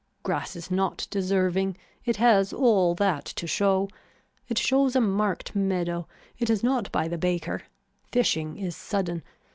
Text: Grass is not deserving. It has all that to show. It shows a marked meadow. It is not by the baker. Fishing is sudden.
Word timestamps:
Grass 0.23 0.55
is 0.55 0.71
not 0.71 1.05
deserving. 1.11 1.77
It 2.05 2.15
has 2.15 2.51
all 2.51 2.95
that 2.95 3.23
to 3.23 3.45
show. 3.45 3.87
It 4.49 4.57
shows 4.57 4.95
a 4.95 4.99
marked 4.99 5.55
meadow. 5.55 6.07
It 6.39 6.49
is 6.49 6.63
not 6.63 6.91
by 6.91 7.07
the 7.07 7.19
baker. 7.19 7.61
Fishing 8.11 8.57
is 8.57 8.75
sudden. 8.75 9.21